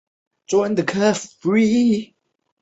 [0.03, 0.03] 他
[0.57, 1.13] 出生在帕尔
[1.43, 2.13] 马。